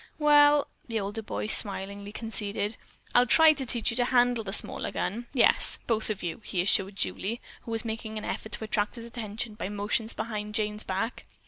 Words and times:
"Well," 0.17 0.65
the 0.87 0.99
older 0.99 1.21
boy 1.21 1.45
smilingly 1.45 2.11
conceded, 2.11 2.75
"I'll 3.13 3.27
try 3.27 3.53
to 3.53 3.67
teach 3.67 3.91
you 3.91 3.95
to 3.97 4.05
handle 4.05 4.43
the 4.43 4.51
smaller 4.51 4.89
gun; 4.91 5.27
yes, 5.31 5.77
both 5.85 6.09
of 6.09 6.23
you," 6.23 6.41
he 6.43 6.59
assured 6.59 6.95
Julie, 6.95 7.39
who 7.65 7.69
was 7.71 7.85
making 7.85 8.17
an 8.17 8.25
effort 8.25 8.53
to 8.53 8.63
attract 8.63 8.95
his 8.95 9.05
attention 9.05 9.53
by 9.53 9.69
motions 9.69 10.15
behind 10.15 10.55
Jane's 10.55 10.83
back. 10.83 11.27